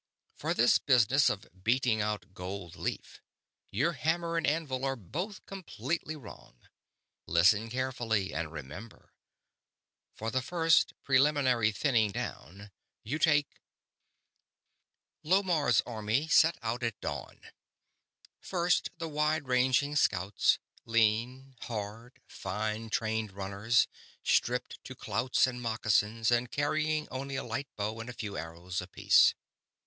[0.33, 3.21] "For this business of beating out gold leaf,
[3.69, 6.67] your hammer and anvil are both completely wrong.
[7.27, 9.13] Listen carefully and remember.
[10.15, 12.71] For the first, preliminary thinning down,
[13.03, 13.59] you take
[15.23, 17.39] ..."[A] Lomarr's army set out at dawn.
[18.39, 23.87] First the wide ranging scouts: lean, hard, fine trained runners,
[24.23, 28.81] stripped to clouts and moccasins and carrying only a light bow and a few arrows
[28.81, 29.35] apiece.